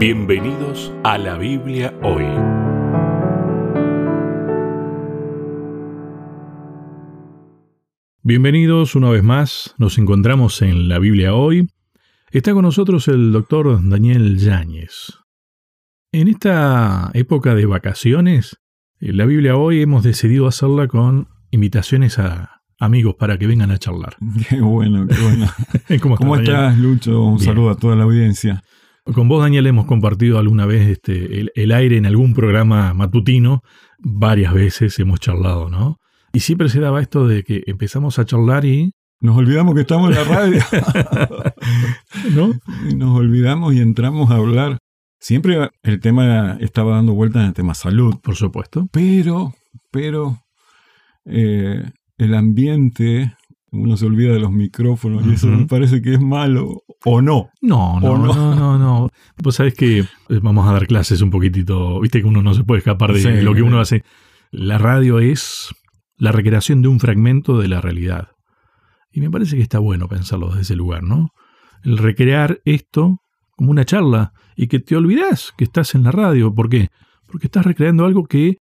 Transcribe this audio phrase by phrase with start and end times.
[0.00, 2.24] Bienvenidos a la Biblia hoy.
[8.22, 11.68] Bienvenidos una vez más, nos encontramos en la Biblia hoy.
[12.30, 15.18] Está con nosotros el doctor Daniel Yáñez.
[16.12, 18.56] En esta época de vacaciones,
[19.00, 23.76] en la Biblia hoy hemos decidido hacerla con invitaciones a amigos para que vengan a
[23.76, 24.16] charlar.
[24.48, 25.46] Qué bueno, qué bueno.
[26.00, 27.22] ¿Cómo, ¿Cómo estás, Lucho?
[27.22, 27.44] Un Bien.
[27.44, 28.64] saludo a toda la audiencia.
[29.14, 33.62] Con vos, Daniel, hemos compartido alguna vez este, el, el aire en algún programa matutino.
[33.98, 35.98] Varias veces hemos charlado, ¿no?
[36.32, 38.92] Y siempre se daba esto de que empezamos a charlar y...
[39.22, 40.62] Nos olvidamos que estamos en la radio.
[42.34, 42.52] ¿No?
[42.88, 44.78] Y Nos olvidamos y entramos a hablar.
[45.18, 48.88] Siempre el tema estaba dando vueltas en el tema salud, Por supuesto.
[48.92, 49.52] pero,
[49.90, 50.38] pero
[51.26, 51.82] eh,
[52.16, 53.34] el ambiente,
[53.72, 57.50] uno se olvida de los micrófonos y eso me parece que es malo o no.
[57.60, 58.34] No, no, ¿O no?
[58.34, 59.08] no, no, no.
[59.42, 60.06] Vos sabés que eh,
[60.42, 63.42] vamos a dar clases un poquitito, viste que uno no se puede escapar de Sí.
[63.42, 64.04] lo que uno hace.
[64.50, 65.74] La radio es
[66.16, 68.28] la recreación de un fragmento de la realidad.
[69.12, 71.30] Y me parece que está bueno pensarlo desde ese lugar, ¿no?
[71.82, 73.18] El recrear esto
[73.56, 76.54] como una charla y que te olvidás que estás en la radio.
[76.54, 76.88] ¿Por qué?
[77.26, 78.58] Porque estás recreando algo que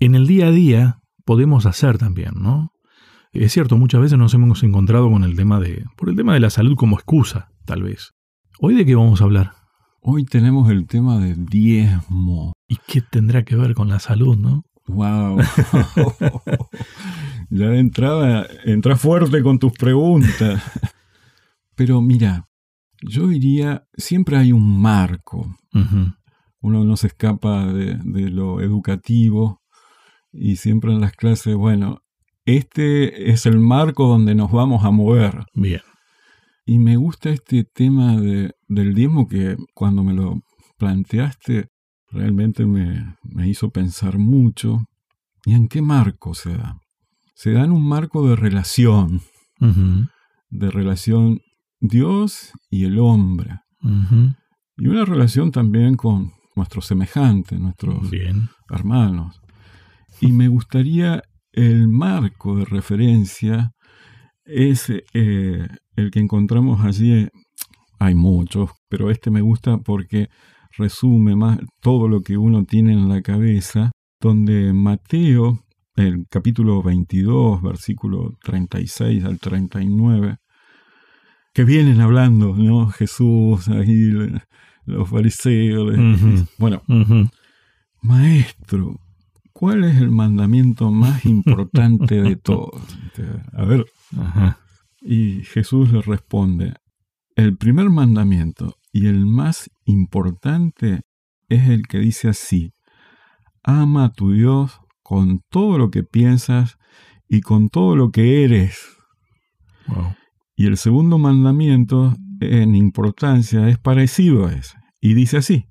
[0.00, 2.71] en el día a día podemos hacer también, ¿no?
[3.32, 6.40] Es cierto, muchas veces nos hemos encontrado con el tema de, por el tema de
[6.40, 8.12] la salud como excusa, tal vez.
[8.60, 9.52] ¿Hoy de qué vamos a hablar?
[10.02, 12.52] Hoy tenemos el tema del diezmo.
[12.68, 14.66] ¿Y qué tendrá que ver con la salud, no?
[14.86, 15.38] Wow.
[17.50, 20.62] ya de entrada, entra fuerte con tus preguntas.
[21.74, 22.50] Pero mira,
[23.00, 25.56] yo diría, siempre hay un marco.
[26.60, 29.62] Uno no se escapa de, de lo educativo
[30.32, 32.02] y siempre en las clases, bueno,
[32.44, 35.44] este es el marco donde nos vamos a mover.
[35.54, 35.80] Bien.
[36.66, 40.40] Y me gusta este tema de- del diezmo que cuando me lo
[40.78, 41.68] planteaste
[42.10, 44.84] realmente me, me hizo pensar mucho.
[45.44, 46.78] ¿Y en qué marco se da?
[47.34, 49.22] Se da en un marco de relación,
[50.50, 51.40] de relación
[51.80, 53.58] Dios y el hombre.
[54.76, 58.48] Y una relación también con nuestros semejantes, nuestros Bien.
[58.68, 59.40] hermanos.
[60.20, 63.72] Y me gustaría el marco de referencia
[64.44, 67.28] es eh, el que encontramos allí.
[67.98, 70.28] Hay muchos, pero este me gusta porque
[70.76, 75.64] resume más todo lo que uno tiene en la cabeza, donde Mateo,
[75.94, 80.38] el capítulo 22, versículo 36 al 39,
[81.52, 82.88] que vienen hablando, ¿no?
[82.88, 84.10] Jesús, ahí
[84.86, 85.94] los fariseos.
[86.58, 86.82] Bueno.
[88.00, 88.96] Maestro,
[89.62, 92.82] ¿cuál es el mandamiento más importante de todos?
[93.52, 93.86] A ver,
[94.18, 94.58] Ajá.
[95.00, 96.74] y Jesús le responde,
[97.36, 101.02] el primer mandamiento y el más importante
[101.48, 102.72] es el que dice así,
[103.62, 106.76] ama a tu Dios con todo lo que piensas
[107.28, 108.80] y con todo lo que eres.
[109.86, 110.16] Wow.
[110.56, 114.76] Y el segundo mandamiento en importancia es parecido a ese.
[115.00, 115.68] Y dice así,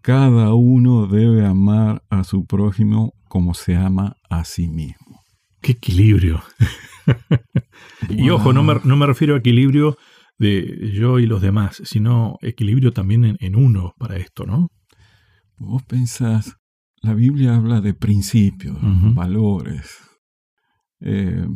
[0.00, 5.22] cada uno debe amar a su prójimo como se ama a sí mismo.
[5.62, 6.42] Qué equilibrio.
[8.10, 9.96] Y ojo, no me, no me refiero a equilibrio
[10.38, 14.68] de yo y los demás, sino equilibrio también en, en uno para esto, ¿no?
[15.56, 16.56] Vos pensás,
[17.00, 18.76] la Biblia habla de principios,
[19.14, 19.98] valores.
[21.00, 21.46] eh,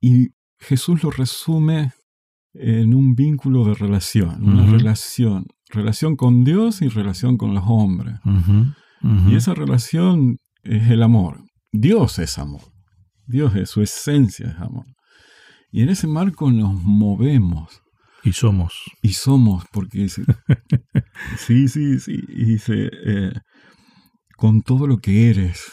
[0.00, 1.92] y Jesús lo resume
[2.52, 8.16] en un vínculo de relación, una relación, relación con Dios y relación con los hombres.
[9.28, 11.40] Y esa relación es el amor.
[11.72, 12.62] Dios es amor.
[13.26, 14.86] Dios es su esencia es amor.
[15.70, 17.82] Y en ese marco nos movemos
[18.22, 18.74] Y somos.
[19.02, 20.22] y somos, porque dice,
[21.38, 23.32] sí, sí, sí, y dice, eh,
[24.36, 25.72] con todo lo que eres.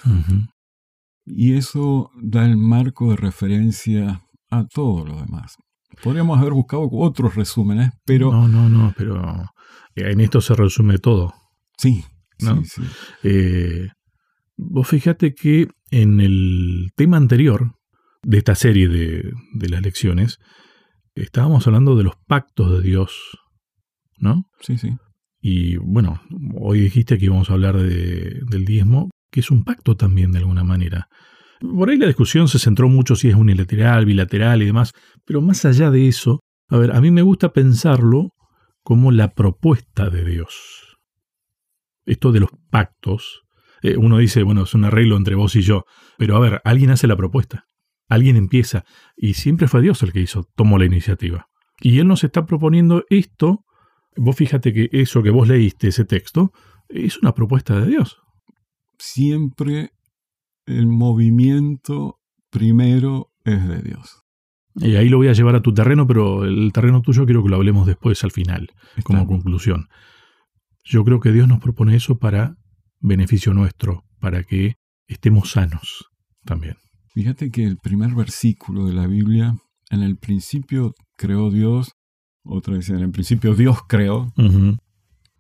[1.25, 5.56] Y eso da el marco de referencia a todo lo demás.
[6.03, 9.46] Podríamos haber buscado otros resúmenes, pero No, no, no, pero
[9.96, 11.34] en esto se resume todo.
[11.78, 12.03] sí,
[12.40, 12.55] ¿No?
[12.64, 12.82] sí, sí.
[13.23, 13.90] Eh,
[14.63, 17.73] vos fíjate que en el tema anterior
[18.23, 20.37] de esta serie de, de las lecciones,
[21.16, 23.11] estábamos hablando de los pactos de Dios,
[24.17, 24.46] ¿no?
[24.59, 24.96] sí, sí.
[25.43, 26.22] Y bueno,
[26.59, 30.37] hoy dijiste que íbamos a hablar de- del diezmo, que es un pacto también de
[30.37, 31.07] alguna manera.
[31.59, 34.91] Por ahí la discusión se centró mucho si es unilateral, bilateral y demás,
[35.25, 38.29] pero más allá de eso, a ver, a mí me gusta pensarlo
[38.84, 40.97] como la propuesta de Dios.
[42.05, 43.41] Esto de los pactos,
[43.81, 45.85] eh, uno dice, bueno, es un arreglo entre vos y yo,
[46.17, 47.67] pero a ver, alguien hace la propuesta,
[48.07, 48.85] alguien empieza,
[49.16, 51.47] y siempre fue Dios el que hizo, tomó la iniciativa.
[51.79, 53.66] Y Él nos está proponiendo esto
[54.16, 56.51] Vos fíjate que eso que vos leíste, ese texto,
[56.89, 58.17] es una propuesta de Dios.
[58.97, 59.91] Siempre
[60.66, 62.19] el movimiento
[62.49, 64.23] primero es de Dios.
[64.75, 67.49] Y ahí lo voy a llevar a tu terreno, pero el terreno tuyo quiero que
[67.49, 68.69] lo hablemos después al final,
[69.03, 69.87] como conclusión.
[70.83, 72.57] Yo creo que Dios nos propone eso para
[73.02, 74.76] beneficio nuestro, para que
[75.08, 76.06] estemos sanos
[76.46, 76.76] también.
[77.14, 79.58] Fíjate que el primer versículo de la Biblia,
[79.90, 81.92] en el principio creó Dios,
[82.44, 84.32] otra vez en el principio Dios creó,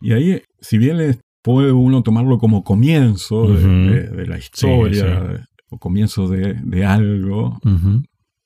[0.01, 6.85] y ahí, si bien puede uno tomarlo como comienzo de, la historia, o comienzo de,
[6.85, 7.59] algo,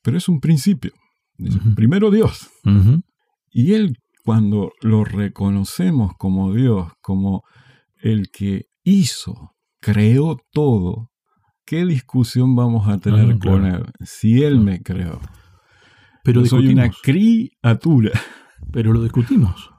[0.02, 0.92] pero es un principio.
[1.76, 2.50] Primero Dios.
[3.52, 7.44] Y Él, cuando lo reconocemos como Dios, como
[8.06, 11.12] el que hizo, creó todo,
[11.66, 15.19] ¿qué discusión vamos a tener ah, con Él si Él me creó?
[16.24, 18.12] Pero soy una criatura.
[18.72, 19.72] Pero lo discutimos.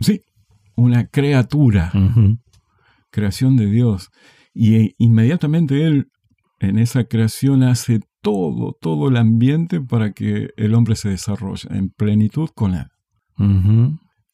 [0.00, 0.20] Sí,
[0.76, 1.92] una criatura.
[3.10, 4.10] Creación de Dios.
[4.52, 6.08] Y eh, inmediatamente Él
[6.58, 11.88] en esa creación hace todo, todo el ambiente para que el hombre se desarrolle en
[11.88, 12.86] plenitud con él.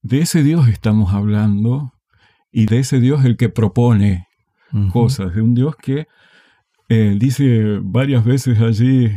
[0.02, 1.92] De ese Dios estamos hablando
[2.56, 4.28] y de ese Dios el que propone
[4.90, 6.06] cosas, de un Dios que
[6.88, 9.10] eh, dice varias veces allí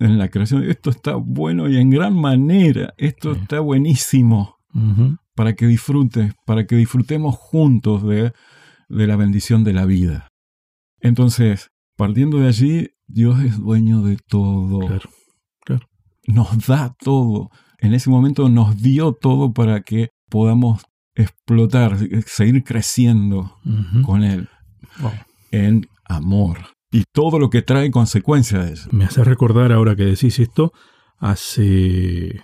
[0.00, 4.56] en la creación, esto está bueno y en gran manera, esto está buenísimo
[5.36, 8.32] para que disfrutes, para que disfrutemos juntos de,
[8.88, 10.26] de la bendición de la vida.
[10.98, 14.80] Entonces, partiendo de allí, Dios es dueño de todo.
[14.80, 15.10] Claro,
[15.60, 15.86] claro.
[16.26, 17.50] Nos da todo.
[17.78, 20.82] En ese momento nos dio todo para que podamos
[21.20, 21.96] explotar,
[22.26, 23.56] seguir creciendo
[24.04, 24.48] con Él
[25.50, 26.58] en amor.
[26.92, 28.88] Y todo lo que trae consecuencia de eso.
[28.92, 30.72] Me hace recordar ahora que decís esto,
[31.18, 32.42] hace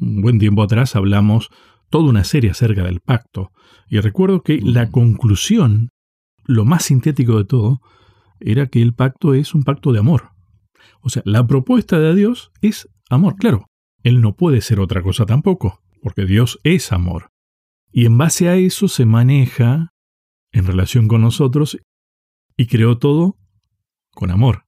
[0.00, 1.50] un buen tiempo atrás hablamos
[1.90, 3.50] toda una serie acerca del pacto.
[3.88, 5.90] Y recuerdo que la conclusión,
[6.44, 7.80] lo más sintético de todo,
[8.40, 10.30] era que el pacto es un pacto de amor.
[11.02, 13.66] O sea, la propuesta de Dios es amor, claro.
[14.02, 17.31] Él no puede ser otra cosa tampoco, porque Dios es amor.
[17.92, 19.92] Y en base a eso se maneja
[20.50, 21.78] en relación con nosotros
[22.56, 23.36] y creó todo
[24.10, 24.64] con amor.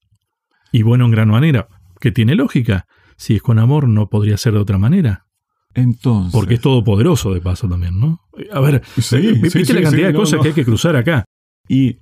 [0.73, 1.69] Y bueno, en gran manera,
[2.00, 2.87] que tiene lógica.
[3.17, 5.26] Si es con amor, no podría ser de otra manera.
[5.75, 6.32] Entonces.
[6.32, 8.21] Porque es todopoderoso de paso también, ¿no?
[8.53, 11.25] A ver, viste la cantidad de cosas que hay que cruzar acá.
[11.69, 11.99] Y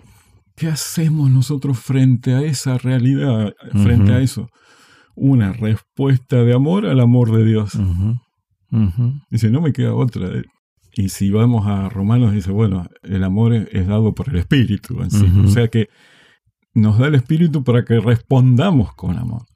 [0.56, 4.48] ¿Qué hacemos nosotros frente a esa realidad, frente a eso?
[5.14, 7.78] Una respuesta de amor al amor de Dios.
[9.30, 10.28] Dice, no me queda otra.
[10.94, 15.10] Y si vamos a Romanos, dice, bueno, el amor es dado por el Espíritu en
[15.10, 15.26] sí.
[15.44, 15.88] O sea que
[16.74, 19.46] nos da el Espíritu para que respondamos con amor.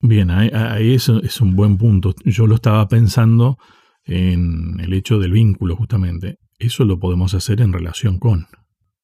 [0.00, 2.14] Bien, ahí, eso es un buen punto.
[2.24, 3.58] Yo lo estaba pensando
[4.04, 6.38] en el hecho del vínculo, justamente.
[6.58, 8.46] Eso lo podemos hacer en relación con.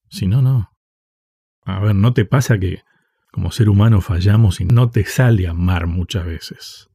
[0.08, 0.70] Si no, no.
[1.64, 2.80] A ver, ¿no te pasa que
[3.30, 6.88] como ser humano fallamos y no te sale amar muchas veces?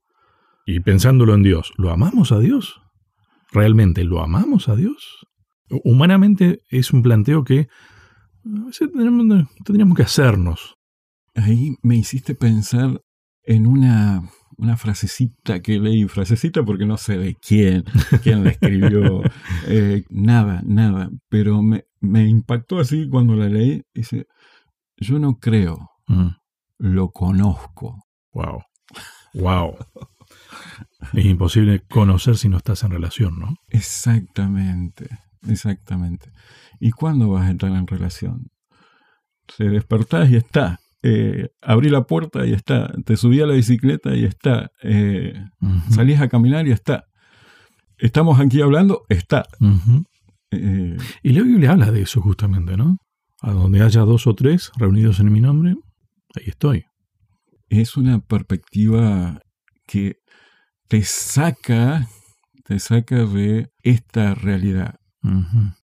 [0.66, 2.82] Y pensándolo en Dios, ¿lo amamos a Dios?
[3.52, 5.26] ¿Realmente lo amamos a Dios?
[5.84, 7.68] Humanamente es un planteo que
[9.64, 10.76] tendríamos, que hacernos.
[11.36, 13.02] Ahí me hiciste pensar
[13.44, 14.24] en una,
[14.58, 17.84] una frasecita que leí, frasecita porque no sé de quién,
[18.24, 19.22] quién la escribió,
[19.68, 23.84] eh, nada, nada, pero me, me impactó así cuando la leí.
[23.94, 24.28] Dice,
[24.98, 26.30] yo no creo, mm.
[26.80, 28.04] lo conozco.
[28.34, 28.64] Wow.
[29.34, 29.78] Wow.
[31.14, 33.56] Es imposible conocer si no estás en relación, ¿no?
[33.70, 35.08] Exactamente,
[35.48, 36.32] exactamente.
[36.80, 38.48] ¿Y cuándo vas a entrar en relación?
[39.58, 40.80] Te despertás y está.
[41.04, 42.92] Eh, abrí la puerta y está.
[43.06, 44.72] Te subí a la bicicleta y está.
[44.82, 45.34] Eh,
[45.90, 47.06] salís a caminar y está.
[47.98, 49.46] Estamos aquí hablando, está.
[50.52, 52.98] Eh, y la Biblia habla de eso justamente, ¿no?
[53.42, 55.76] A donde haya dos o tres reunidos en mi nombre,
[56.36, 56.86] ahí estoy.
[57.70, 59.42] Es una perspectiva
[59.88, 60.18] que
[60.88, 62.08] te saca,
[62.64, 65.00] te saca de esta realidad.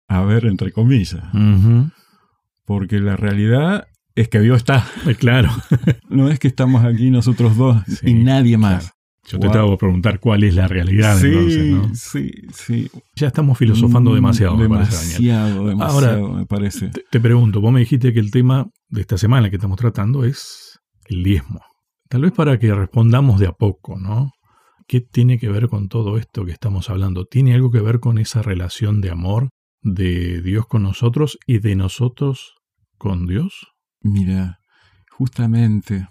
[0.09, 1.23] A ver, entre comillas.
[2.65, 4.87] Porque la realidad es que Dios está.
[5.07, 5.51] Eh, claro.
[6.09, 8.93] no es que estamos aquí nosotros dos y nadie más.
[9.29, 11.95] Yo te tengo que preguntar cuál es la realidad sí, entonces, ¿no?
[11.97, 12.91] Sí, sí.
[13.17, 16.91] Ya estamos filosofando demasiado, demasiado, me parece, Ahora, me parece.
[17.11, 20.79] Te, pregunto, vos me dijiste que el tema de esta semana que estamos tratando es
[21.07, 21.61] el diezmo.
[22.09, 24.33] Tal vez para que respondamos de a poco, ¿no?
[24.87, 27.25] ¿Qué tiene que ver con todo esto que estamos hablando?
[27.25, 29.49] ¿Tiene algo que ver con esa relación de amor
[29.83, 32.55] de Dios con nosotros y de nosotros
[32.97, 33.67] con Dios?
[34.01, 34.61] Mira,
[35.11, 36.09] justamente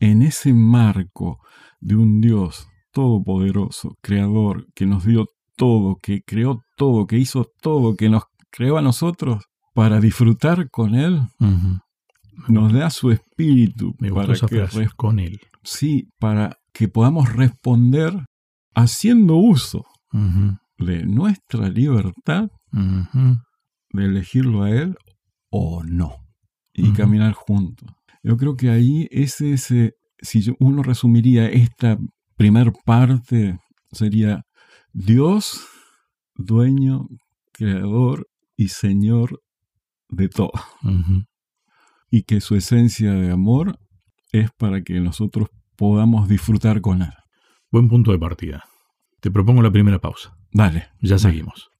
[0.00, 1.38] en ese marco
[1.80, 7.94] de un Dios todopoderoso, creador, que nos dio todo, que creó todo, que hizo todo,
[7.94, 11.20] que nos creó a nosotros para disfrutar con Él,
[12.48, 15.40] nos da su espíritu Me para que, frase, con él.
[15.62, 18.12] sí, para que podamos responder
[18.74, 19.84] haciendo uso
[20.78, 22.48] de nuestra libertad
[23.92, 24.96] de elegirlo a Él
[25.50, 26.16] o no.
[26.74, 27.88] Y caminar juntos.
[28.22, 31.96] Yo creo que ahí ese, ese si yo- uno resumiría esta
[32.36, 33.58] primer parte,
[33.92, 34.42] sería
[34.92, 35.66] Dios,
[36.34, 37.08] dueño,
[37.52, 39.40] creador y señor
[40.10, 40.52] de todo.
[42.10, 43.78] Y que su esencia de amor
[44.32, 47.12] es para que nosotros podamos disfrutar con Él.
[47.70, 48.64] Buen punto de partida.
[49.20, 50.36] Te propongo la primera pausa.
[50.52, 50.88] Dale.
[51.00, 51.75] Ya seguimos.